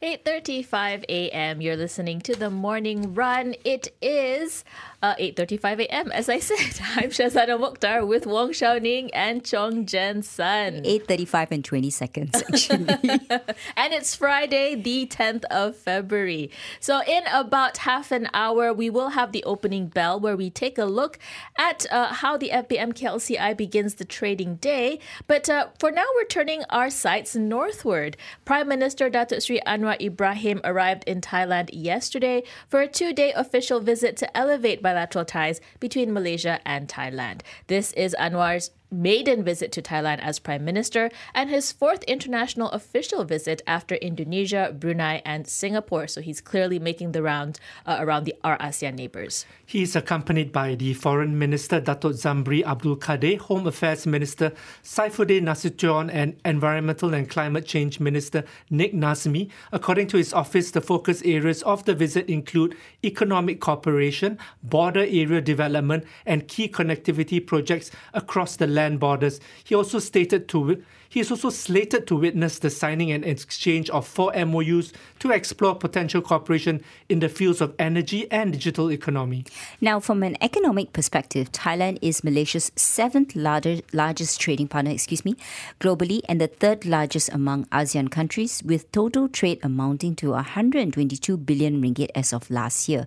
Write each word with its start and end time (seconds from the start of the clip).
8:35 0.00 1.04
a.m. 1.08 1.60
You're 1.60 1.76
listening 1.76 2.20
to 2.20 2.36
the 2.36 2.50
morning 2.50 3.14
run. 3.14 3.56
It 3.64 3.88
is 4.00 4.64
uh, 5.02 5.16
8.35 5.16 5.80
a.m. 5.80 6.12
As 6.12 6.28
I 6.28 6.38
said, 6.48 6.80
I'm 6.94 7.10
Shazana 7.10 7.58
Mokhtar 7.58 8.06
with 8.06 8.24
Wong 8.24 8.52
Shao 8.52 8.78
Ning 8.78 9.12
and 9.12 9.44
Chong 9.44 9.86
Jen 9.86 10.22
Sun. 10.22 10.84
8.35 10.84 11.50
and 11.50 11.64
20 11.64 11.90
seconds, 11.90 12.42
actually. 12.48 12.86
and 13.76 13.92
it's 13.92 14.14
Friday, 14.14 14.76
the 14.76 15.06
10th 15.06 15.44
of 15.50 15.74
February. 15.74 16.52
So 16.78 17.02
in 17.02 17.24
about 17.32 17.78
half 17.78 18.12
an 18.12 18.28
hour, 18.32 18.72
we 18.72 18.90
will 18.90 19.10
have 19.10 19.32
the 19.32 19.42
opening 19.42 19.88
bell 19.88 20.20
where 20.20 20.36
we 20.36 20.48
take 20.48 20.78
a 20.78 20.84
look 20.84 21.18
at 21.56 21.86
uh, 21.90 22.14
how 22.14 22.36
the 22.36 22.50
FBM 22.50 22.92
KLCI 22.94 23.56
begins 23.56 23.96
the 23.96 24.04
trading 24.04 24.56
day. 24.56 25.00
But 25.26 25.50
uh, 25.50 25.68
for 25.80 25.90
now, 25.90 26.04
we're 26.14 26.24
turning 26.24 26.62
our 26.70 26.88
sights 26.88 27.34
northward. 27.34 28.16
Prime 28.44 28.68
Minister 28.68 29.10
Datuk 29.10 29.42
Sri 29.42 29.60
Anwar 29.66 29.87
Ibrahim 30.00 30.60
arrived 30.64 31.04
in 31.04 31.20
Thailand 31.20 31.70
yesterday 31.72 32.42
for 32.68 32.80
a 32.80 32.88
two-day 32.88 33.32
official 33.32 33.80
visit 33.80 34.16
to 34.18 34.36
elevate 34.36 34.82
bilateral 34.82 35.24
ties 35.24 35.60
between 35.80 36.12
Malaysia 36.12 36.60
and 36.64 36.88
Thailand. 36.88 37.40
This 37.66 37.92
is 37.92 38.14
Anwar's 38.18 38.70
maiden 38.90 39.44
visit 39.44 39.72
to 39.72 39.82
Thailand 39.82 40.18
as 40.20 40.38
Prime 40.38 40.64
Minister 40.64 41.10
and 41.34 41.50
his 41.50 41.72
fourth 41.72 42.02
international 42.04 42.70
official 42.70 43.24
visit 43.24 43.62
after 43.66 43.96
Indonesia, 43.96 44.74
Brunei, 44.78 45.22
and 45.24 45.46
Singapore. 45.46 46.06
So 46.06 46.20
he's 46.20 46.40
clearly 46.40 46.78
making 46.78 47.12
the 47.12 47.22
round 47.22 47.60
uh, 47.86 47.98
around 48.00 48.24
the, 48.24 48.34
our 48.44 48.58
ASEAN 48.58 48.94
neighbors. 48.94 49.44
He's 49.64 49.94
accompanied 49.94 50.52
by 50.52 50.74
the 50.74 50.94
Foreign 50.94 51.38
Minister 51.38 51.80
Datuk 51.80 52.14
Zambry 52.14 52.64
Abdul 52.64 52.96
Kadir, 52.96 53.38
Home 53.38 53.66
Affairs 53.66 54.06
Minister 54.06 54.52
Saifuddin 54.82 55.42
Nasution, 55.42 56.10
and 56.12 56.36
Environmental 56.44 57.12
and 57.14 57.28
Climate 57.28 57.66
Change 57.66 58.00
Minister 58.00 58.44
Nik 58.70 58.94
Nazmi. 58.94 59.50
According 59.72 60.06
to 60.08 60.16
his 60.16 60.32
office, 60.32 60.70
the 60.70 60.80
focus 60.80 61.22
areas 61.24 61.62
of 61.64 61.84
the 61.84 61.94
visit 61.94 62.28
include 62.28 62.76
economic 63.04 63.60
cooperation, 63.60 64.38
border 64.62 65.00
area 65.00 65.40
development, 65.40 66.04
and 66.24 66.48
key 66.48 66.68
connectivity 66.68 67.44
projects 67.44 67.90
across 68.14 68.56
the 68.56 68.66
land 68.78 69.00
borders. 69.00 69.40
He 69.64 69.74
also 69.74 69.98
stated 69.98 70.48
to 70.48 70.82
he 71.10 71.20
is 71.20 71.30
also 71.30 71.48
slated 71.48 72.06
to 72.08 72.16
witness 72.16 72.58
the 72.58 72.68
signing 72.68 73.10
and 73.10 73.24
exchange 73.24 73.88
of 73.90 74.06
four 74.06 74.30
MOUs 74.34 74.92
to 75.20 75.30
explore 75.30 75.74
potential 75.74 76.20
cooperation 76.20 76.84
in 77.08 77.20
the 77.20 77.30
fields 77.30 77.62
of 77.62 77.74
energy 77.78 78.30
and 78.30 78.52
digital 78.52 78.92
economy. 78.92 79.44
Now, 79.80 80.00
from 80.00 80.22
an 80.22 80.36
economic 80.42 80.92
perspective, 80.92 81.50
Thailand 81.50 81.98
is 82.02 82.22
Malaysia's 82.22 82.70
seventh 82.76 83.34
largest, 83.34 83.94
largest 83.94 84.38
trading 84.38 84.68
partner, 84.68 84.90
excuse 84.90 85.24
me, 85.24 85.36
globally, 85.80 86.20
and 86.28 86.40
the 86.40 86.48
third 86.48 86.84
largest 86.84 87.30
among 87.32 87.64
ASEAN 87.66 88.10
countries, 88.10 88.62
with 88.62 88.92
total 88.92 89.28
trade 89.28 89.60
amounting 89.62 90.14
to 90.16 90.32
122 90.32 91.38
billion 91.38 91.80
ringgit 91.82 92.10
as 92.14 92.34
of 92.34 92.50
last 92.50 92.88
year. 92.88 93.06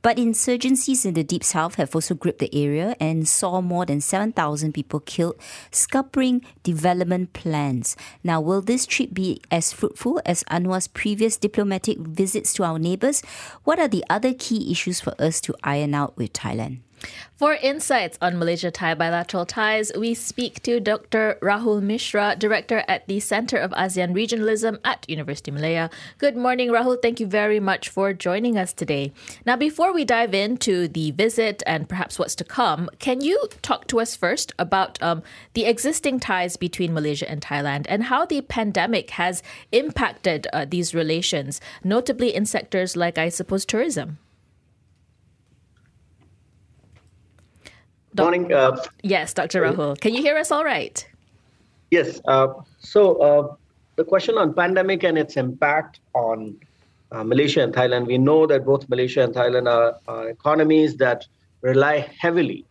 But 0.00 0.16
insurgencies 0.16 1.04
in 1.04 1.14
the 1.14 1.24
deep 1.24 1.42
south 1.42 1.74
have 1.74 1.94
also 1.94 2.14
gripped 2.14 2.38
the 2.38 2.54
area 2.54 2.96
and 3.00 3.26
saw 3.26 3.60
more 3.60 3.84
than 3.84 4.00
7,000 4.00 4.72
people 4.72 5.00
killed, 5.00 5.36
scuppering 5.70 6.44
development 6.62 7.32
plans. 7.32 7.96
Now, 8.22 8.40
will 8.40 8.60
this 8.60 8.86
trip 8.86 9.12
be 9.12 9.40
as 9.50 9.72
fruitful 9.72 10.20
as 10.24 10.44
Anwar's 10.44 10.86
previous 10.86 11.36
diplomatic 11.36 11.98
visits 11.98 12.52
to 12.54 12.64
our 12.64 12.78
neighbors? 12.78 13.22
What 13.64 13.78
are 13.78 13.88
the 13.88 14.04
other 14.08 14.34
key 14.34 14.70
issues 14.70 15.00
for 15.00 15.14
us 15.20 15.40
to 15.42 15.54
iron 15.64 15.94
out 15.94 16.16
with 16.16 16.32
Thailand? 16.32 16.80
For 17.38 17.54
insights 17.54 18.18
on 18.20 18.36
Malaysia 18.36 18.68
Thai 18.72 18.94
bilateral 18.94 19.46
ties, 19.46 19.92
we 19.96 20.12
speak 20.12 20.60
to 20.64 20.80
Dr. 20.80 21.38
Rahul 21.40 21.80
Mishra, 21.80 22.34
Director 22.36 22.82
at 22.88 23.06
the 23.06 23.20
Center 23.20 23.56
of 23.56 23.70
ASEAN 23.70 24.12
Regionalism 24.12 24.80
at 24.84 25.08
University 25.08 25.52
Malaya. 25.52 25.88
Good 26.18 26.36
morning, 26.36 26.70
Rahul. 26.70 27.00
Thank 27.00 27.20
you 27.20 27.28
very 27.28 27.60
much 27.60 27.90
for 27.90 28.12
joining 28.12 28.58
us 28.58 28.72
today. 28.72 29.12
Now, 29.46 29.54
before 29.54 29.94
we 29.94 30.04
dive 30.04 30.34
into 30.34 30.88
the 30.88 31.12
visit 31.12 31.62
and 31.64 31.88
perhaps 31.88 32.18
what's 32.18 32.34
to 32.34 32.44
come, 32.44 32.90
can 32.98 33.20
you 33.20 33.48
talk 33.62 33.86
to 33.86 34.00
us 34.00 34.16
first 34.16 34.52
about 34.58 35.00
um, 35.00 35.22
the 35.54 35.64
existing 35.64 36.18
ties 36.18 36.56
between 36.56 36.92
Malaysia 36.92 37.30
and 37.30 37.40
Thailand 37.40 37.86
and 37.88 38.04
how 38.04 38.26
the 38.26 38.40
pandemic 38.40 39.10
has 39.10 39.44
impacted 39.70 40.48
uh, 40.52 40.66
these 40.68 40.92
relations, 40.92 41.60
notably 41.84 42.34
in 42.34 42.46
sectors 42.46 42.96
like, 42.96 43.16
I 43.16 43.28
suppose, 43.28 43.64
tourism? 43.64 44.18
Morning. 48.16 48.52
Uh, 48.52 48.82
yes, 49.02 49.34
Dr. 49.34 49.62
Rahul. 49.62 50.00
Can 50.00 50.14
you 50.14 50.22
hear 50.22 50.36
us 50.36 50.50
all 50.50 50.64
right? 50.64 51.06
Yes. 51.90 52.20
Uh, 52.26 52.48
so 52.78 53.16
uh, 53.16 53.54
the 53.96 54.04
question 54.04 54.36
on 54.38 54.54
pandemic 54.54 55.02
and 55.04 55.18
its 55.18 55.36
impact 55.36 56.00
on 56.14 56.56
uh, 57.12 57.24
Malaysia 57.24 57.62
and 57.62 57.74
Thailand, 57.74 58.06
we 58.06 58.18
know 58.18 58.46
that 58.46 58.64
both 58.64 58.88
Malaysia 58.88 59.22
and 59.22 59.34
Thailand 59.34 59.68
are, 59.70 59.98
are, 60.08 60.28
economies 60.28 60.96
that 60.96 61.26
rely 61.62 62.06
heavily 62.18 62.66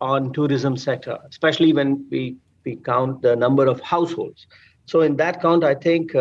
on 0.00 0.32
tourism 0.32 0.76
sector, 0.76 1.18
especially 1.28 1.72
when 1.72 2.06
we, 2.10 2.36
we 2.64 2.76
count 2.76 3.22
the 3.22 3.34
number 3.34 3.66
of 3.66 3.80
households. 3.80 4.46
So 4.86 5.00
in 5.00 5.16
that 5.16 5.40
count, 5.40 5.64
I 5.64 5.74
think 5.74 6.14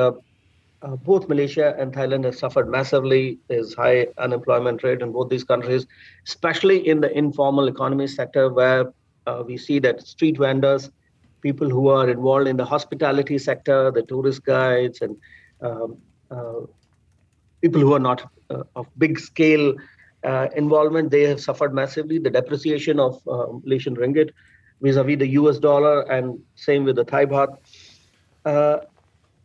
uh, 0.81 0.95
both 0.95 1.27
Malaysia 1.29 1.75
and 1.77 1.93
Thailand 1.93 2.25
have 2.25 2.35
suffered 2.35 2.69
massively. 2.69 3.37
There's 3.47 3.73
high 3.73 4.07
unemployment 4.17 4.83
rate 4.83 5.01
in 5.01 5.11
both 5.11 5.29
these 5.29 5.43
countries, 5.43 5.85
especially 6.27 6.87
in 6.87 7.01
the 7.01 7.15
informal 7.15 7.67
economy 7.67 8.07
sector, 8.07 8.49
where 8.49 8.91
uh, 9.27 9.43
we 9.45 9.57
see 9.57 9.79
that 9.79 10.01
street 10.01 10.37
vendors, 10.37 10.89
people 11.41 11.69
who 11.69 11.89
are 11.89 12.09
involved 12.09 12.47
in 12.47 12.57
the 12.57 12.65
hospitality 12.65 13.37
sector, 13.37 13.91
the 13.91 14.01
tourist 14.03 14.43
guides, 14.43 15.01
and 15.01 15.15
um, 15.61 15.97
uh, 16.31 16.61
people 17.61 17.81
who 17.81 17.93
are 17.93 17.99
not 17.99 18.31
uh, 18.49 18.63
of 18.75 18.87
big 18.97 19.19
scale 19.19 19.75
uh, 20.23 20.47
involvement, 20.55 21.11
they 21.11 21.23
have 21.23 21.39
suffered 21.39 21.73
massively. 21.73 22.17
The 22.17 22.29
depreciation 22.29 22.99
of 22.99 23.21
uh, 23.27 23.47
Malaysian 23.63 23.95
ringgit 23.95 24.31
vis-a-vis 24.81 25.19
the 25.19 25.27
US 25.27 25.59
dollar, 25.59 26.01
and 26.11 26.39
same 26.55 26.85
with 26.85 26.95
the 26.95 27.03
Thai 27.03 27.25
baht 27.27 27.55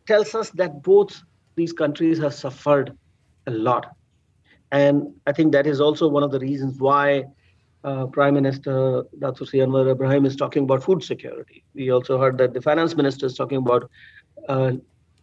tells 0.07 0.33
us 0.35 0.49
that 0.51 0.81
both 0.83 1.21
these 1.55 1.73
countries 1.73 2.19
have 2.19 2.33
suffered 2.33 2.97
a 3.45 3.51
lot. 3.51 3.87
And 4.71 5.13
I 5.25 5.31
think 5.31 5.51
that 5.53 5.67
is 5.67 5.79
also 5.79 6.07
one 6.07 6.23
of 6.23 6.31
the 6.31 6.39
reasons 6.39 6.79
why 6.79 7.25
uh, 7.83 8.07
Prime 8.07 8.33
Minister 8.33 9.03
Dr. 9.19 9.45
Anwar 9.45 9.89
Ibrahim 9.91 10.25
is 10.25 10.35
talking 10.35 10.63
about 10.63 10.83
food 10.83 11.03
security. 11.03 11.63
We 11.73 11.91
also 11.91 12.17
heard 12.19 12.37
that 12.39 12.53
the 12.53 12.61
finance 12.61 12.95
minister 12.95 13.25
is 13.25 13.35
talking 13.35 13.57
about 13.57 13.89
uh, 14.49 14.73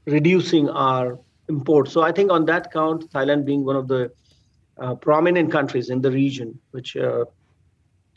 reducing 0.06 0.68
our 0.70 1.18
imports. 1.48 1.92
So 1.92 2.02
I 2.02 2.12
think 2.12 2.30
on 2.30 2.46
that 2.46 2.72
count, 2.72 3.10
Thailand 3.10 3.44
being 3.44 3.64
one 3.64 3.76
of 3.76 3.88
the 3.88 4.10
uh, 4.78 4.94
prominent 4.94 5.52
countries 5.52 5.90
in 5.90 6.00
the 6.00 6.10
region, 6.10 6.58
which 6.70 6.96
uh, 6.96 7.24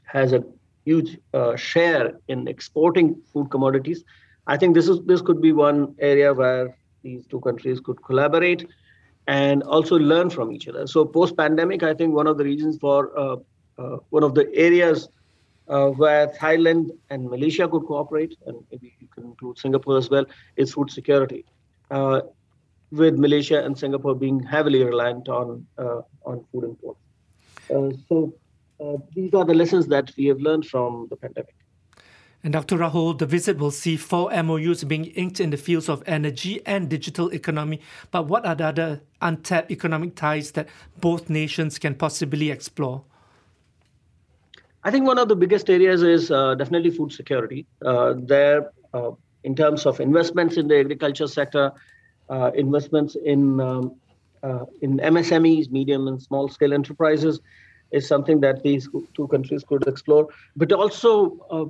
has 0.05 0.33
a 0.33 0.43
huge 0.85 1.17
uh, 1.33 1.55
share 1.55 2.13
in 2.29 2.47
exporting 2.47 3.21
food 3.33 3.51
commodities, 3.51 4.03
I 4.47 4.57
think 4.57 4.75
this 4.75 4.87
is 4.87 5.01
this 5.05 5.21
could 5.21 5.41
be 5.41 5.51
one 5.51 5.95
area 5.99 6.33
where 6.33 6.77
these 7.03 7.27
two 7.27 7.39
countries 7.41 7.79
could 7.79 8.01
collaborate 8.03 8.65
and 9.27 9.61
also 9.63 9.97
learn 9.97 10.29
from 10.29 10.51
each 10.51 10.67
other. 10.67 10.87
So 10.87 11.03
post 11.05 11.35
pandemic, 11.35 11.83
I 11.83 11.93
think 11.93 12.15
one 12.15 12.27
of 12.27 12.37
the 12.37 12.45
reasons 12.45 12.77
for 12.79 13.17
uh, 13.19 13.35
uh, 13.77 13.97
one 14.09 14.23
of 14.23 14.33
the 14.35 14.49
areas 14.55 15.09
uh, 15.67 15.87
where 15.89 16.27
Thailand 16.27 16.91
and 17.09 17.29
Malaysia 17.29 17.67
could 17.67 17.85
cooperate, 17.85 18.37
and 18.45 18.55
maybe 18.71 18.95
you 18.99 19.07
can 19.13 19.25
include 19.25 19.59
Singapore 19.59 19.97
as 19.97 20.09
well, 20.09 20.25
is 20.55 20.73
food 20.73 20.89
security. 20.89 21.45
Uh, 21.91 22.21
with 22.91 23.15
Malaysia 23.19 23.61
and 23.63 23.77
Singapore 23.77 24.15
being 24.15 24.41
heavily 24.41 24.81
reliant 24.81 25.27
on 25.27 25.65
uh, 25.77 26.01
on 26.25 26.45
food 26.51 26.63
imports. 26.63 27.01
Uh, 27.69 27.89
so 28.07 28.33
these 29.13 29.33
are 29.33 29.43
the 29.43 29.53
lessons 29.53 29.87
that 29.87 30.11
we 30.17 30.25
have 30.27 30.39
learned 30.39 30.65
from 30.65 31.07
the 31.09 31.17
pandemic. 31.17 31.55
And 32.43 32.53
Dr. 32.53 32.77
Rahul, 32.77 33.17
the 33.17 33.25
visit 33.25 33.57
will 33.57 33.71
see 33.71 33.97
four 33.97 34.31
MOUs 34.43 34.83
being 34.83 35.05
inked 35.05 35.39
in 35.39 35.49
the 35.49 35.57
fields 35.57 35.89
of 35.89 36.03
energy 36.05 36.61
and 36.65 36.87
digital 36.87 37.29
economy. 37.29 37.81
But 38.11 38.27
what 38.27 38.45
are 38.45 38.55
the 38.55 38.65
other 38.67 39.01
untapped 39.21 39.71
economic 39.71 40.15
ties 40.15 40.51
that 40.51 40.69
both 41.01 41.29
nations 41.29 41.79
can 41.79 41.95
possibly 41.95 42.51
explore? 42.51 43.03
I 44.83 44.91
think 44.91 45.05
one 45.05 45.17
of 45.17 45.27
the 45.27 45.35
biggest 45.35 45.69
areas 45.69 46.03
is 46.03 46.31
uh, 46.31 46.55
definitely 46.55 46.91
food 46.91 47.11
security. 47.11 47.65
Uh, 47.83 48.13
there, 48.15 48.71
uh, 48.93 49.11
in 49.43 49.55
terms 49.55 49.85
of 49.85 49.99
investments 49.99 50.57
in 50.57 50.67
the 50.67 50.79
agriculture 50.79 51.27
sector, 51.27 51.71
uh, 52.29 52.51
investments 52.55 53.15
in 53.15 53.59
um, 53.59 53.95
uh, 54.43 54.65
in 54.81 54.97
MSMEs, 54.99 55.71
medium 55.71 56.07
and 56.07 56.21
small 56.21 56.47
scale 56.47 56.73
enterprises, 56.73 57.41
is 57.91 58.07
something 58.07 58.39
that 58.41 58.61
these 58.63 58.87
two 59.15 59.27
countries 59.27 59.63
could 59.63 59.87
explore. 59.87 60.27
But 60.55 60.71
also 60.71 61.39
uh, 61.49 61.65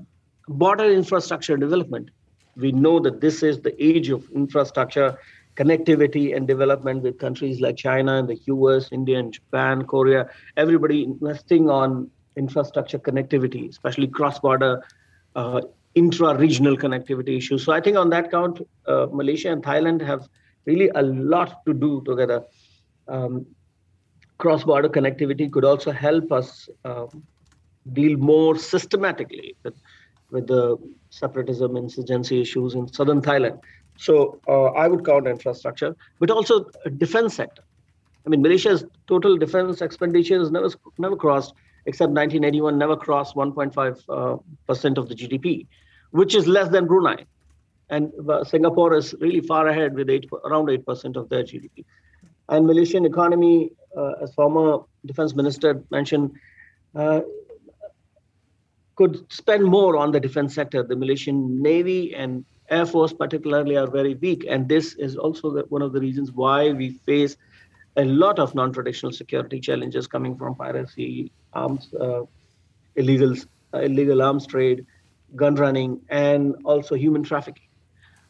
border 0.47 0.91
infrastructure 0.91 1.57
development. 1.57 2.09
We 2.55 2.71
know 2.71 2.99
that 2.99 3.21
this 3.21 3.43
is 3.43 3.59
the 3.59 3.75
age 3.83 4.09
of 4.09 4.29
infrastructure 4.31 5.17
connectivity 5.55 6.35
and 6.35 6.47
development 6.47 7.03
with 7.03 7.17
countries 7.17 7.59
like 7.59 7.75
China 7.77 8.17
and 8.17 8.27
the 8.27 8.39
US, 8.45 8.89
India 8.91 9.17
and 9.19 9.33
Japan, 9.33 9.83
Korea, 9.83 10.29
everybody 10.55 11.03
investing 11.03 11.69
on 11.69 12.09
infrastructure 12.35 12.99
connectivity, 12.99 13.67
especially 13.69 14.07
cross-border 14.07 14.83
uh, 15.35 15.61
intra-regional 15.95 16.77
connectivity 16.77 17.37
issues. 17.37 17.65
So 17.65 17.73
I 17.73 17.81
think 17.81 17.97
on 17.97 18.09
that 18.11 18.29
count, 18.29 18.61
uh, 18.85 19.07
Malaysia 19.11 19.51
and 19.51 19.63
Thailand 19.63 20.01
have 20.01 20.27
really 20.65 20.89
a 20.93 21.01
lot 21.01 21.65
to 21.65 21.73
do 21.73 22.03
together. 22.05 22.43
Um, 23.07 23.45
cross-border 24.37 24.89
connectivity 24.89 25.51
could 25.51 25.65
also 25.65 25.91
help 25.91 26.31
us 26.31 26.69
um, 26.85 27.23
deal 27.93 28.17
more 28.17 28.57
systematically 28.57 29.55
with, 29.63 29.73
with 30.31 30.47
the 30.47 30.77
separatism 31.09 31.77
insurgency 31.77 32.41
issues 32.41 32.73
in 32.73 32.91
southern 32.91 33.21
Thailand. 33.21 33.59
So 33.97 34.39
uh, 34.47 34.65
I 34.83 34.87
would 34.87 35.05
count 35.05 35.27
infrastructure, 35.27 35.95
but 36.19 36.29
also 36.29 36.65
defense 36.97 37.35
sector. 37.35 37.63
I 38.25 38.29
mean, 38.29 38.41
Malaysia's 38.41 38.83
total 39.07 39.37
defense 39.37 39.81
expenditure 39.81 40.39
has 40.39 40.51
never 40.51 40.69
never 40.97 41.15
crossed, 41.15 41.53
except 41.85 42.11
1981, 42.11 42.77
never 42.77 42.95
crossed 42.95 43.35
1.5 43.35 44.03
uh, 44.09 44.37
percent 44.67 44.97
of 44.97 45.07
the 45.09 45.15
GDP, 45.15 45.65
which 46.11 46.35
is 46.35 46.45
less 46.45 46.69
than 46.69 46.85
Brunei, 46.85 47.25
and 47.89 48.11
uh, 48.29 48.43
Singapore 48.43 48.93
is 48.95 49.15
really 49.21 49.39
far 49.39 49.67
ahead 49.67 49.95
with 49.95 50.09
eight, 50.09 50.25
around 50.43 50.69
eight 50.69 50.85
percent 50.85 51.15
of 51.15 51.29
their 51.29 51.43
GDP. 51.43 51.85
And 52.49 52.67
Malaysian 52.67 53.05
economy, 53.05 53.71
uh, 53.95 54.13
as 54.21 54.33
former 54.33 54.79
defense 55.05 55.33
minister 55.33 55.81
mentioned, 55.89 56.31
uh, 56.95 57.21
could 58.97 59.31
spend 59.31 59.63
more 59.63 59.95
on 59.95 60.11
the 60.11 60.19
defense 60.19 60.53
sector. 60.53 60.83
The 60.83 60.95
Malaysian 60.95 61.61
Navy 61.61 62.13
and 62.15 62.43
Air 62.69 62.85
Force, 62.85 63.13
particularly, 63.13 63.77
are 63.77 63.87
very 63.87 64.15
weak. 64.15 64.45
And 64.49 64.67
this 64.67 64.95
is 64.95 65.15
also 65.15 65.51
the, 65.51 65.61
one 65.69 65.81
of 65.81 65.93
the 65.93 66.01
reasons 66.01 66.31
why 66.31 66.71
we 66.71 66.89
face 67.05 67.37
a 67.95 68.03
lot 68.03 68.39
of 68.39 68.53
non 68.55 68.73
traditional 68.73 69.11
security 69.11 69.59
challenges 69.59 70.07
coming 70.07 70.35
from 70.35 70.55
piracy, 70.55 71.31
arms, 71.53 71.93
uh, 71.99 72.23
illegal, 72.95 73.35
uh, 73.73 73.79
illegal 73.79 74.21
arms 74.21 74.47
trade, 74.47 74.85
gun 75.35 75.55
running, 75.55 76.01
and 76.09 76.55
also 76.65 76.95
human 76.95 77.23
trafficking. 77.23 77.69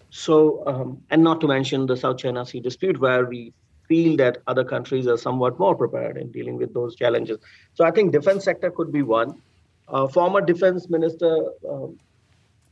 So, 0.09 0.63
um, 0.67 1.01
and 1.09 1.23
not 1.23 1.41
to 1.41 1.47
mention 1.47 1.85
the 1.85 1.97
South 1.97 2.17
China 2.17 2.45
Sea 2.45 2.59
dispute, 2.59 2.99
where 2.99 3.25
we 3.25 3.53
feel 3.87 4.17
that 4.17 4.39
other 4.47 4.65
countries 4.65 5.07
are 5.07 5.17
somewhat 5.17 5.57
more 5.59 5.75
prepared 5.75 6.17
in 6.17 6.31
dealing 6.31 6.57
with 6.57 6.73
those 6.73 6.95
challenges. 6.95 7.39
So, 7.73 7.85
I 7.85 7.91
think 7.91 8.11
defense 8.11 8.43
sector 8.43 8.69
could 8.69 8.91
be 8.91 9.01
one. 9.01 9.41
Uh, 9.87 10.07
former 10.07 10.41
Defense 10.41 10.89
Minister 10.89 11.51
um, 11.69 11.97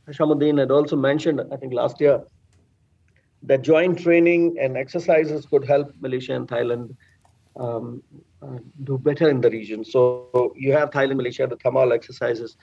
Hishamuddin 0.08 0.58
had 0.58 0.70
also 0.70 0.96
mentioned, 0.96 1.40
I 1.52 1.56
think 1.56 1.72
last 1.72 2.00
year, 2.00 2.22
that 3.42 3.62
joint 3.62 3.98
training 3.98 4.56
and 4.60 4.76
exercises 4.76 5.46
could 5.46 5.66
help 5.66 5.92
Malaysia 6.00 6.34
and 6.34 6.48
Thailand 6.48 6.94
um, 7.56 8.02
uh, 8.42 8.58
do 8.84 8.98
better 8.98 9.28
in 9.28 9.40
the 9.40 9.50
region. 9.50 9.84
So 9.84 10.52
you 10.56 10.72
have 10.72 10.90
Thailand, 10.90 11.16
Malaysia, 11.16 11.46
the 11.46 11.56
Thamal 11.56 11.92
exercises. 11.92 12.56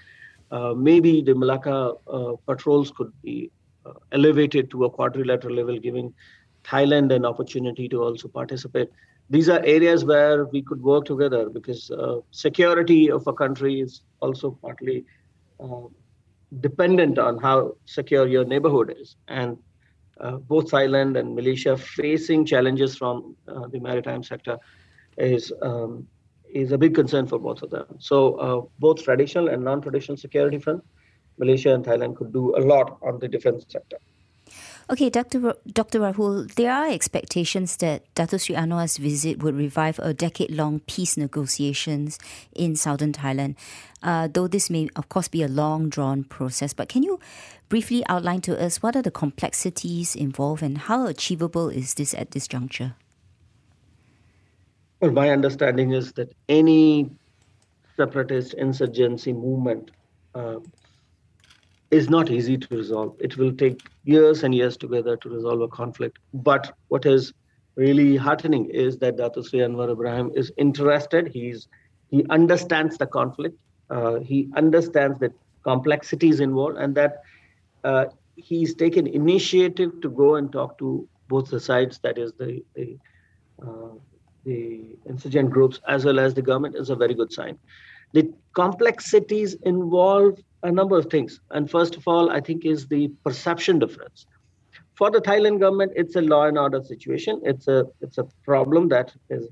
Uh, 0.52 0.74
maybe 0.74 1.22
the 1.22 1.34
Malacca 1.34 1.94
uh, 2.08 2.34
patrols 2.46 2.92
could 2.92 3.12
be 3.24 3.50
uh, 3.86 3.94
elevated 4.12 4.70
to 4.72 4.86
a 4.86 4.90
quadrilateral 4.90 5.56
level, 5.56 5.80
giving 5.80 6.14
Thailand 6.64 7.12
an 7.12 7.26
opportunity 7.26 7.90
to 7.90 8.04
also 8.04 8.28
participate 8.28 8.90
these 9.30 9.50
are 9.50 9.62
areas 9.64 10.06
where 10.06 10.46
we 10.46 10.62
could 10.62 10.82
work 10.82 11.06
together 11.06 11.50
because 11.50 11.90
uh, 11.92 12.18
security 12.32 13.10
of 13.10 13.26
a 13.28 13.34
country 13.34 13.80
is 13.80 14.02
also 14.20 14.52
partly 14.62 15.06
uh, 15.60 15.88
dependent 16.60 17.18
on 17.18 17.40
how 17.40 17.76
secure 17.86 18.28
your 18.28 18.46
neighborhood 18.46 18.96
is. 19.00 19.16
And 19.28 19.58
uh, 20.20 20.38
both 20.38 20.70
Thailand 20.70 21.18
and 21.18 21.36
Malaysia 21.36 21.76
facing 21.76 22.46
challenges 22.46 22.96
from 22.96 23.36
uh, 23.48 23.68
the 23.68 23.80
maritime 23.80 24.24
sector 24.24 24.60
is 25.18 25.52
um, 25.62 26.08
is 26.54 26.72
a 26.72 26.78
big 26.78 26.94
concern 26.94 27.26
for 27.26 27.40
both 27.40 27.64
of 27.64 27.72
them. 27.72 27.86
So 28.00 28.36
uh, 28.36 28.62
both 28.78 29.04
traditional 29.04 29.48
and 29.48 29.64
non-traditional 29.64 30.18
security 30.18 30.60
front, 30.60 30.84
Malaysia 31.40 31.74
and 31.74 31.84
Thailand 31.84 32.16
could 32.16 32.32
do 32.32 32.56
a 32.56 32.62
lot 32.62 33.00
on 33.02 33.18
the 33.20 33.28
defense 33.28 33.66
sector. 33.68 33.98
Okay, 34.90 35.10
Dr. 35.10 35.54
Dr. 35.72 36.00
Rahul, 36.02 36.54
there 36.56 36.74
are 36.74 36.90
expectations 36.90 37.78
that 37.78 38.04
Dato 38.16 38.36
Sri 38.36 38.54
Anwar's 38.54 38.98
visit 38.98 39.42
would 39.42 39.56
revive 39.56 39.98
a 40.00 40.14
decade-long 40.14 40.82
peace 40.82 41.16
negotiations 41.16 42.20
in 42.54 42.76
southern 42.76 43.14
Thailand. 43.14 43.56
Uh, 44.02 44.28
though 44.28 44.48
this 44.48 44.70
may, 44.70 44.90
of 44.98 45.08
course, 45.08 45.30
be 45.30 45.42
a 45.42 45.48
long-drawn 45.48 46.26
process, 46.26 46.74
but 46.74 46.90
can 46.90 47.02
you 47.02 47.18
briefly 47.70 48.04
outline 48.10 48.42
to 48.42 48.62
us 48.62 48.84
what 48.84 48.98
are 48.98 49.02
the 49.02 49.10
complexities 49.10 50.16
involved 50.16 50.62
and 50.62 50.78
how 50.80 51.08
achievable 51.08 51.70
is 51.70 51.94
this 51.94 52.14
at 52.14 52.32
this 52.32 52.46
juncture? 52.46 52.96
Well, 55.00 55.12
my 55.12 55.30
understanding 55.30 55.94
is 55.94 56.12
that 56.14 56.34
any 56.50 57.10
separatist 57.96 58.54
insurgency 58.56 59.32
movement 59.32 59.92
uh, 60.36 60.60
is 61.94 62.10
not 62.10 62.32
easy 62.32 62.58
to 62.58 62.76
resolve. 62.76 63.16
It 63.20 63.38
will 63.38 63.54
take 63.54 63.82
years 64.04 64.44
and 64.44 64.56
years 64.56 64.78
together 64.78 65.16
to 65.18 65.30
resolve 65.30 65.62
a 65.62 65.68
conflict. 65.68 66.18
But 66.34 66.74
what 66.88 67.06
is 67.06 67.34
really 67.76 68.16
heartening 68.16 68.66
is 68.70 68.98
that 68.98 69.18
Dato 69.18 69.44
Sri 69.44 69.60
Anwar 69.60 69.92
Ibrahim 69.92 70.32
is 70.36 70.52
interested. 70.58 71.28
He's 71.28 71.68
he 72.10 72.26
understands 72.30 72.98
the 72.98 73.06
conflict. 73.06 73.58
Uh, 73.90 74.20
he 74.20 74.50
understands 74.56 75.20
the 75.20 75.32
complexities 75.64 76.40
involved, 76.40 76.78
and 76.78 76.96
that 76.96 77.22
uh, 77.84 78.06
he's 78.36 78.74
taken 78.76 79.06
initiative 79.08 79.92
to 80.02 80.10
go 80.10 80.36
and 80.36 80.52
talk 80.52 80.78
to 80.80 81.08
both 81.30 81.50
the 81.50 81.60
sides. 81.60 82.00
That 82.04 82.18
is 82.18 82.34
the 82.40 82.64
the, 82.76 82.98
uh, 83.68 83.94
the 84.46 84.98
insurgent 85.06 85.52
groups 85.52 85.80
as 85.88 86.06
well 86.06 86.20
as 86.20 86.34
the 86.34 86.42
government 86.42 86.76
is 86.76 86.90
a 86.90 86.96
very 86.96 87.14
good 87.14 87.32
sign. 87.32 87.60
The 88.14 88.32
complexities 88.54 89.56
involve 89.74 90.40
a 90.64 90.72
number 90.72 90.98
of 90.98 91.08
things. 91.08 91.40
And 91.52 91.70
first 91.70 91.96
of 91.96 92.08
all, 92.08 92.32
I 92.32 92.40
think 92.40 92.66
is 92.66 92.88
the 92.88 93.10
perception 93.24 93.80
difference. 93.80 94.26
For 94.96 95.12
the 95.12 95.20
Thailand 95.20 95.60
government, 95.60 95.94
it's 95.96 96.16
a 96.16 96.22
law 96.22 96.46
and 96.46 96.58
order 96.58 96.82
situation. 96.84 97.42
It's 97.44 97.68
a 97.68 97.86
it's 98.02 98.18
a 98.18 98.26
problem 98.46 98.90
that 98.90 99.14
is 99.30 99.48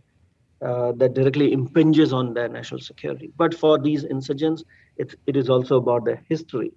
uh, 0.61 0.91
that 0.93 1.13
directly 1.15 1.51
impinges 1.51 2.13
on 2.13 2.33
their 2.33 2.47
national 2.47 2.79
security. 2.79 3.31
But 3.35 3.53
for 3.53 3.79
these 3.79 4.03
insurgents, 4.03 4.63
it, 4.97 5.15
it 5.25 5.35
is 5.35 5.49
also 5.49 5.77
about 5.77 6.05
their 6.05 6.23
history. 6.29 6.71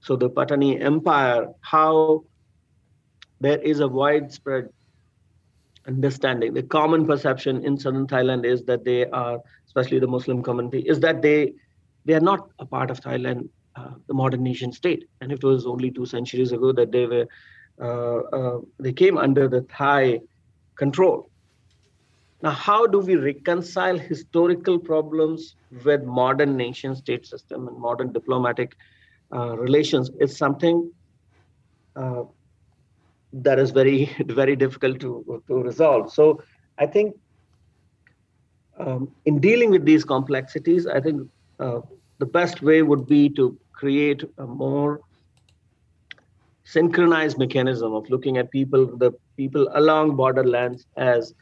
So 0.00 0.16
the 0.16 0.28
Patani 0.28 0.82
Empire, 0.82 1.46
how 1.60 2.24
there 3.40 3.58
is 3.58 3.78
a 3.78 3.86
widespread 3.86 4.68
understanding. 5.86 6.54
The 6.54 6.64
common 6.64 7.06
perception 7.06 7.64
in 7.64 7.78
southern 7.78 8.06
Thailand 8.06 8.44
is 8.44 8.64
that 8.64 8.84
they 8.84 9.06
are, 9.06 9.38
especially 9.66 10.00
the 10.00 10.08
Muslim 10.08 10.42
community, 10.42 10.80
is 10.80 10.98
that 11.00 11.22
they 11.22 11.54
they 12.04 12.14
are 12.14 12.20
not 12.20 12.48
a 12.58 12.66
part 12.66 12.90
of 12.90 13.00
Thailand, 13.00 13.48
uh, 13.76 13.90
the 14.06 14.14
modern 14.14 14.42
nation 14.42 14.72
state. 14.72 15.08
And 15.20 15.32
it 15.32 15.42
was 15.42 15.66
only 15.66 15.90
two 15.90 16.06
centuries 16.06 16.52
ago 16.52 16.72
that 16.72 16.92
they 16.92 17.06
were 17.06 17.26
uh, 17.80 18.18
uh, 18.32 18.58
they 18.78 18.92
came 18.92 19.18
under 19.18 19.48
the 19.48 19.62
Thai 19.62 20.20
control. 20.76 21.30
Now, 22.42 22.50
how 22.50 22.86
do 22.86 22.98
we 23.00 23.16
reconcile 23.16 23.98
historical 23.98 24.78
problems 24.78 25.56
with 25.84 26.04
modern 26.04 26.56
nation 26.56 26.94
state 26.94 27.26
system 27.26 27.68
and 27.68 27.78
modern 27.78 28.12
diplomatic 28.12 28.76
uh, 29.34 29.56
relations 29.56 30.10
is 30.20 30.36
something 30.36 30.92
uh, 31.96 32.24
that 33.32 33.58
is 33.58 33.70
very, 33.70 34.14
very 34.26 34.54
difficult 34.54 35.00
to, 35.00 35.42
to 35.48 35.62
resolve. 35.62 36.12
So 36.12 36.42
I 36.78 36.86
think 36.86 37.16
um, 38.78 39.10
in 39.24 39.40
dealing 39.40 39.70
with 39.70 39.84
these 39.84 40.04
complexities, 40.04 40.86
I 40.86 41.00
think 41.00 41.28
uh, 41.58 41.80
the 42.18 42.26
best 42.26 42.62
way 42.62 42.82
would 42.82 43.06
be 43.06 43.28
to 43.30 43.58
create 43.72 44.22
a 44.38 44.46
more 44.46 45.00
synchronized 46.64 47.38
mechanism 47.38 47.92
of 47.92 48.08
looking 48.08 48.38
at 48.38 48.50
people, 48.50 48.96
the 48.96 49.12
people 49.36 49.68
along 49.74 50.16
borderlands 50.16 50.86
as 50.96 51.34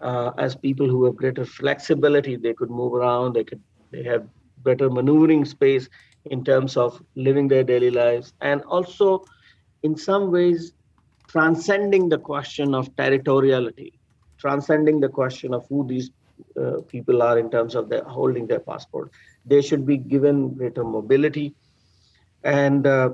uh, 0.00 0.30
as 0.38 0.54
people 0.54 0.88
who 0.88 1.04
have 1.04 1.16
greater 1.16 1.44
flexibility. 1.44 2.36
They 2.36 2.54
could 2.54 2.70
move 2.70 2.94
around. 2.94 3.34
They 3.34 3.44
could 3.44 3.62
they 3.90 4.02
have 4.04 4.28
better 4.58 4.90
maneuvering 4.90 5.44
space 5.44 5.88
in 6.26 6.44
terms 6.44 6.76
of 6.76 7.02
living 7.16 7.48
their 7.48 7.64
daily 7.64 7.90
lives, 7.90 8.32
and 8.40 8.60
also 8.62 9.24
in 9.82 9.96
some 9.96 10.30
ways 10.30 10.72
transcending 11.28 12.08
the 12.08 12.18
question 12.18 12.74
of 12.74 12.94
territoriality, 12.96 13.92
transcending 14.38 15.00
the 15.00 15.08
question 15.08 15.54
of 15.54 15.66
who 15.68 15.86
these 15.86 16.10
uh, 16.60 16.80
people 16.88 17.22
are 17.22 17.38
in 17.38 17.50
terms 17.50 17.74
of 17.74 17.88
their 17.88 18.04
holding 18.04 18.46
their 18.46 18.60
passport. 18.60 19.10
They 19.48 19.62
should 19.62 19.86
be 19.86 19.96
given 19.96 20.54
greater 20.54 20.84
mobility 20.84 21.54
and 22.44 22.86
uh, 22.86 23.10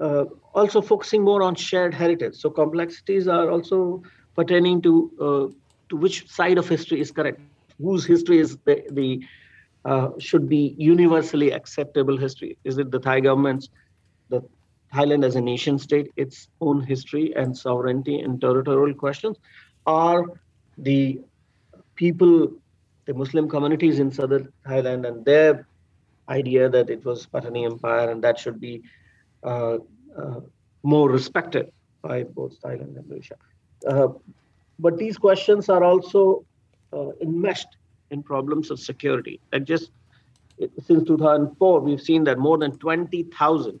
uh, 0.00 0.24
also 0.54 0.80
focusing 0.80 1.22
more 1.22 1.42
on 1.42 1.54
shared 1.54 1.94
heritage. 1.94 2.34
So 2.36 2.50
complexities 2.50 3.28
are 3.28 3.50
also 3.50 4.02
pertaining 4.34 4.82
to 4.82 5.10
uh, 5.20 5.46
to 5.88 5.96
which 5.96 6.28
side 6.28 6.58
of 6.58 6.68
history 6.68 7.00
is 7.00 7.10
correct, 7.12 7.40
whose 7.80 8.04
history 8.04 8.38
is 8.38 8.56
the, 8.64 8.82
the 8.90 9.20
uh, 9.84 10.08
should 10.18 10.48
be 10.48 10.74
universally 10.78 11.52
acceptable 11.52 12.16
history. 12.16 12.58
Is 12.64 12.78
it 12.78 12.90
the 12.90 12.98
Thai 12.98 13.20
government's, 13.20 13.68
the 14.28 14.42
Thailand 14.94 15.24
as 15.24 15.36
a 15.36 15.40
nation 15.40 15.78
state, 15.78 16.10
its 16.16 16.48
own 16.60 16.82
history 16.82 17.32
and 17.36 17.56
sovereignty 17.56 18.18
and 18.20 18.40
territorial 18.40 18.94
questions, 18.94 19.38
or 19.86 20.40
the 20.76 21.20
people, 21.94 22.48
the 23.06 23.14
Muslim 23.14 23.48
communities 23.48 23.98
in 23.98 24.10
southern 24.10 24.52
Thailand 24.66 25.06
and 25.06 25.24
their 25.24 25.66
idea 26.28 26.68
that 26.68 26.90
it 26.90 27.04
was 27.04 27.26
Patani 27.26 27.64
Empire 27.64 28.10
and 28.10 28.22
that 28.22 28.38
should 28.38 28.60
be 28.60 28.82
uh, 29.44 29.78
uh, 30.18 30.40
more 30.82 31.08
respected 31.10 31.72
by 32.02 32.24
both 32.24 32.60
Thailand 32.60 32.96
and 32.96 33.08
Malaysia. 33.08 33.36
Uh, 33.86 34.08
but 34.78 34.98
these 34.98 35.16
questions 35.16 35.68
are 35.68 35.84
also 35.84 36.44
uh, 36.92 37.10
enmeshed 37.20 37.76
in 38.10 38.22
problems 38.22 38.70
of 38.70 38.78
security. 38.80 39.40
Like 39.52 39.64
just 39.64 39.90
since 40.58 41.04
2004, 41.04 41.80
we've 41.80 42.00
seen 42.00 42.24
that 42.24 42.38
more 42.38 42.58
than 42.58 42.76
20,000 42.78 43.80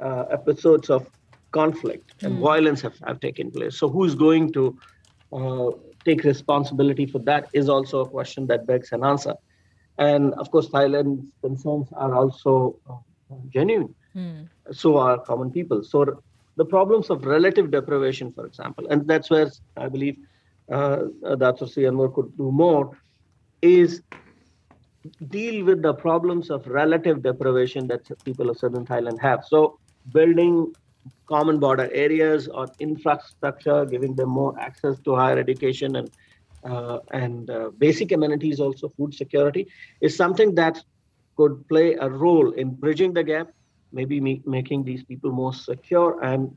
uh, 0.00 0.24
episodes 0.30 0.90
of 0.90 1.08
conflict 1.52 2.14
and 2.22 2.36
mm. 2.36 2.40
violence 2.40 2.80
have, 2.80 2.98
have 3.06 3.20
taken 3.20 3.50
place. 3.50 3.76
So, 3.78 3.88
who's 3.88 4.14
going 4.14 4.52
to 4.52 4.78
uh, 5.32 5.70
take 6.04 6.24
responsibility 6.24 7.06
for 7.06 7.18
that 7.20 7.48
is 7.52 7.68
also 7.68 8.00
a 8.00 8.08
question 8.08 8.46
that 8.46 8.66
begs 8.66 8.92
an 8.92 9.04
answer. 9.04 9.34
And 9.98 10.34
of 10.34 10.50
course, 10.50 10.68
Thailand's 10.68 11.30
concerns 11.40 11.88
are 11.92 12.14
also 12.14 12.76
uh, 12.90 12.96
genuine. 13.52 13.94
Mm. 14.14 14.48
So 14.72 14.96
are 14.96 15.18
common 15.18 15.50
people. 15.50 15.82
So 15.84 16.22
the 16.56 16.64
problems 16.64 17.10
of 17.10 17.24
relative 17.24 17.70
deprivation, 17.70 18.32
for 18.32 18.46
example, 18.46 18.86
and 18.88 19.06
that's 19.06 19.30
where 19.30 19.50
I 19.76 19.88
believe 19.88 20.16
uh, 20.70 21.04
Dato 21.38 21.66
Sri 21.66 21.84
Anwar 21.84 22.14
could 22.14 22.36
do 22.36 22.50
more, 22.50 22.96
is 23.62 24.02
deal 25.28 25.64
with 25.64 25.82
the 25.82 25.94
problems 25.94 26.50
of 26.50 26.66
relative 26.66 27.22
deprivation 27.22 27.86
that 27.88 28.00
people 28.24 28.50
of 28.50 28.58
southern 28.58 28.86
Thailand 28.86 29.20
have. 29.20 29.44
So 29.46 29.78
building 30.12 30.72
common 31.26 31.58
border 31.58 31.88
areas 31.92 32.48
or 32.48 32.70
infrastructure, 32.78 33.84
giving 33.84 34.14
them 34.14 34.28
more 34.28 34.58
access 34.58 34.98
to 35.00 35.14
higher 35.14 35.38
education 35.38 35.96
and 35.96 36.10
uh, 36.64 36.98
and 37.12 37.50
uh, 37.50 37.70
basic 37.76 38.12
amenities, 38.12 38.58
also 38.58 38.88
food 38.88 39.12
security, 39.12 39.66
is 40.00 40.16
something 40.16 40.54
that 40.54 40.82
could 41.36 41.68
play 41.68 41.94
a 41.94 42.08
role 42.08 42.52
in 42.52 42.70
bridging 42.74 43.12
the 43.12 43.22
gap 43.22 43.48
maybe 43.94 44.20
making 44.44 44.84
these 44.84 45.04
people 45.04 45.30
more 45.30 45.54
secure 45.54 46.22
and 46.22 46.54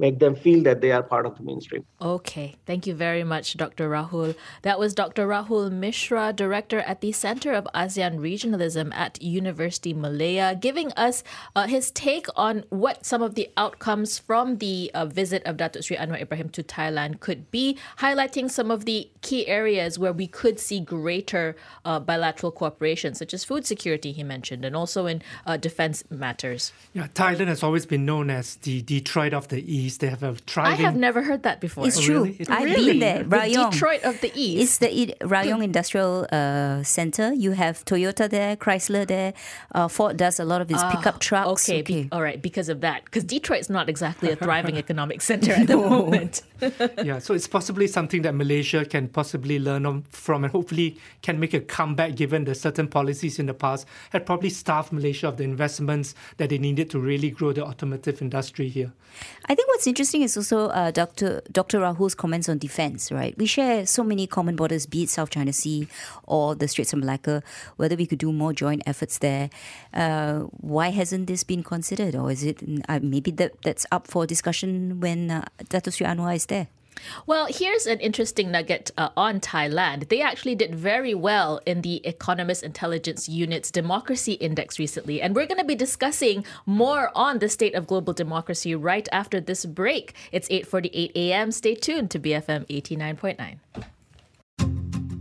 make 0.00 0.18
them 0.18 0.34
feel 0.34 0.62
that 0.64 0.80
they 0.80 0.90
are 0.90 1.02
part 1.02 1.26
of 1.26 1.36
the 1.36 1.42
mainstream. 1.42 1.84
Okay, 2.00 2.56
thank 2.64 2.86
you 2.86 2.94
very 2.94 3.22
much, 3.22 3.56
Dr. 3.56 3.90
Rahul. 3.90 4.34
That 4.62 4.78
was 4.78 4.94
Dr. 4.94 5.28
Rahul 5.28 5.70
Mishra, 5.70 6.32
director 6.32 6.80
at 6.80 7.02
the 7.02 7.12
Center 7.12 7.52
of 7.52 7.68
ASEAN 7.74 8.18
Regionalism 8.18 8.92
at 8.94 9.22
University 9.22 9.92
Malaya, 9.92 10.56
giving 10.58 10.90
us 10.92 11.22
uh, 11.54 11.66
his 11.66 11.90
take 11.90 12.26
on 12.34 12.64
what 12.70 13.04
some 13.04 13.22
of 13.22 13.34
the 13.34 13.50
outcomes 13.56 14.18
from 14.18 14.56
the 14.58 14.90
uh, 14.94 15.04
visit 15.04 15.42
of 15.44 15.58
Datuk 15.58 15.84
Sri 15.84 15.96
Anwar 15.96 16.22
Ibrahim 16.22 16.48
to 16.50 16.62
Thailand 16.62 17.20
could 17.20 17.50
be, 17.50 17.76
highlighting 17.98 18.50
some 18.50 18.70
of 18.70 18.86
the 18.86 19.10
key 19.20 19.46
areas 19.46 19.98
where 19.98 20.12
we 20.12 20.26
could 20.26 20.58
see 20.58 20.80
greater 20.80 21.54
uh, 21.84 22.00
bilateral 22.00 22.50
cooperation, 22.50 23.14
such 23.14 23.34
as 23.34 23.44
food 23.44 23.66
security, 23.66 24.12
he 24.12 24.24
mentioned, 24.24 24.64
and 24.64 24.74
also 24.74 25.04
in 25.06 25.20
uh, 25.44 25.58
defense 25.58 26.02
matters. 26.08 26.72
Yeah, 26.94 27.08
Thailand 27.08 27.48
has 27.48 27.62
always 27.62 27.84
been 27.84 28.06
known 28.06 28.30
as 28.30 28.56
the 28.56 28.80
Detroit 28.82 29.34
of 29.34 29.48
the 29.48 29.60
East 29.60 29.89
they 29.98 30.08
have 30.08 30.22
a 30.22 30.34
thriving. 30.34 30.72
I 30.72 30.88
have 30.88 30.96
never 30.96 31.22
heard 31.22 31.42
that 31.42 31.60
before. 31.60 31.86
It's 31.86 31.98
oh, 31.98 32.02
true. 32.02 32.24
Really? 32.24 32.46
I've 32.48 32.64
really? 32.64 32.92
been 32.92 32.98
there. 33.00 33.24
Rayong. 33.24 33.64
The 33.64 33.70
Detroit 33.70 34.02
of 34.04 34.20
the 34.20 34.32
East. 34.34 34.62
It's 34.62 34.78
the 34.78 35.14
Rayong 35.20 35.62
Industrial 35.62 36.26
uh, 36.32 36.82
Center. 36.82 37.32
You 37.32 37.52
have 37.52 37.84
Toyota 37.84 38.28
there, 38.28 38.56
Chrysler 38.56 39.06
there. 39.06 39.34
Uh, 39.74 39.88
Ford 39.88 40.16
does 40.16 40.40
a 40.40 40.44
lot 40.44 40.60
of 40.60 40.70
its 40.70 40.82
uh, 40.82 40.90
pickup 40.90 41.18
trucks. 41.20 41.68
Okay, 41.68 41.80
okay. 41.80 42.02
Be, 42.02 42.08
all 42.12 42.22
right, 42.22 42.40
because 42.40 42.68
of 42.68 42.80
that. 42.80 43.04
Because 43.04 43.24
Detroit's 43.24 43.70
not 43.70 43.88
exactly 43.88 44.30
a 44.30 44.36
thriving 44.44 44.76
economic 44.76 45.22
center 45.22 45.52
at 45.52 45.66
the 45.66 45.76
moment. 45.76 46.42
yeah, 47.04 47.18
so 47.18 47.34
it's 47.34 47.46
possibly 47.46 47.86
something 47.86 48.22
that 48.22 48.34
Malaysia 48.34 48.84
can 48.84 49.08
possibly 49.08 49.58
learn 49.58 50.02
from 50.10 50.44
and 50.44 50.52
hopefully 50.52 50.98
can 51.22 51.40
make 51.40 51.54
a 51.54 51.60
comeback 51.60 52.14
given 52.14 52.44
the 52.44 52.54
certain 52.54 52.88
policies 52.88 53.38
in 53.38 53.46
the 53.46 53.54
past 53.54 53.86
had 54.10 54.26
probably 54.26 54.50
starved 54.50 54.92
Malaysia 54.92 55.28
of 55.28 55.36
the 55.36 55.44
investments 55.44 56.14
that 56.36 56.50
they 56.50 56.58
needed 56.58 56.90
to 56.90 56.98
really 56.98 57.30
grow 57.30 57.52
the 57.52 57.64
automotive 57.64 58.20
industry 58.20 58.68
here. 58.68 58.92
I 59.46 59.54
think 59.54 59.68
what's 59.68 59.86
interesting 59.86 60.22
is 60.22 60.36
also 60.36 60.68
uh, 60.68 60.90
Dr. 60.90 61.42
Dr. 61.50 61.80
Rahul's 61.80 62.14
comments 62.14 62.48
on 62.48 62.58
defense, 62.58 63.10
right? 63.10 63.36
We 63.36 63.46
share 63.46 63.86
so 63.86 64.04
many 64.04 64.26
common 64.26 64.56
borders, 64.56 64.86
be 64.86 65.04
it 65.04 65.10
South 65.10 65.30
China 65.30 65.52
Sea 65.52 65.88
or 66.26 66.54
the 66.54 66.68
Straits 66.68 66.92
of 66.92 67.00
Malacca, 67.00 67.42
whether 67.76 67.96
we 67.96 68.06
could 68.06 68.18
do 68.18 68.32
more 68.32 68.52
joint 68.52 68.82
efforts 68.86 69.18
there. 69.18 69.50
Uh, 69.92 70.40
why 70.60 70.90
hasn't 70.90 71.26
this 71.26 71.42
been 71.42 71.62
considered? 71.62 72.14
Or 72.14 72.30
is 72.30 72.44
it 72.44 72.62
uh, 72.88 73.00
maybe 73.02 73.30
that, 73.32 73.60
that's 73.62 73.86
up 73.90 74.06
for 74.06 74.26
discussion 74.26 75.00
when 75.00 75.30
uh, 75.30 75.44
Dato 75.68 75.90
Sri 75.90 76.06
Anwar 76.06 76.36
is 76.36 76.46
there? 76.50 76.68
Well, 77.26 77.46
here's 77.48 77.86
an 77.86 77.98
interesting 78.00 78.50
nugget 78.50 78.90
uh, 78.98 79.08
on 79.16 79.40
Thailand. 79.40 80.08
They 80.08 80.20
actually 80.20 80.54
did 80.54 80.74
very 80.74 81.14
well 81.14 81.60
in 81.66 81.80
the 81.82 82.06
Economist 82.06 82.62
Intelligence 82.62 83.28
Unit's 83.28 83.70
Democracy 83.70 84.32
Index 84.34 84.78
recently, 84.78 85.22
and 85.22 85.34
we're 85.34 85.46
going 85.46 85.58
to 85.58 85.64
be 85.64 85.74
discussing 85.74 86.44
more 86.66 87.10
on 87.14 87.38
the 87.38 87.48
state 87.48 87.74
of 87.74 87.86
global 87.86 88.12
democracy 88.12 88.74
right 88.74 89.08
after 89.12 89.40
this 89.40 89.64
break. 89.64 90.14
It's 90.32 90.48
8:48 90.48 91.12
a.m. 91.14 91.52
Stay 91.52 91.74
tuned 91.74 92.10
to 92.10 92.18
BFM 92.18 92.66
89.9. 92.68 93.58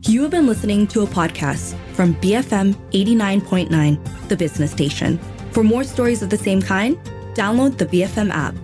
You 0.07 0.21
have 0.23 0.31
been 0.31 0.47
listening 0.47 0.87
to 0.87 1.01
a 1.01 1.05
podcast 1.05 1.77
from 1.93 2.15
BFM 2.15 2.73
89.9, 2.91 4.27
the 4.27 4.35
business 4.35 4.71
station. 4.71 5.19
For 5.51 5.63
more 5.63 5.83
stories 5.83 6.23
of 6.23 6.29
the 6.29 6.37
same 6.37 6.61
kind, 6.61 6.97
download 7.35 7.77
the 7.77 7.85
BFM 7.85 8.31
app. 8.31 8.55